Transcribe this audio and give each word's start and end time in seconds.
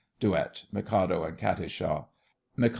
DUET—MIKADO 0.19 1.21
and 1.27 1.37
KATISHA. 1.37 2.05
MIK. 2.57 2.69